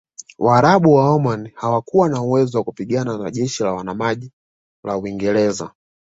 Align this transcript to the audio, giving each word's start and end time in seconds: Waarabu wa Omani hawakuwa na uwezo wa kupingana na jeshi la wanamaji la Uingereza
Waarabu 0.39 0.93
wa 0.93 1.09
Omani 1.13 1.53
hawakuwa 1.55 2.09
na 2.09 2.21
uwezo 2.21 2.57
wa 2.57 2.63
kupingana 2.63 3.17
na 3.17 3.31
jeshi 3.31 3.63
la 3.63 3.73
wanamaji 3.73 4.31
la 4.83 4.97
Uingereza 4.97 5.71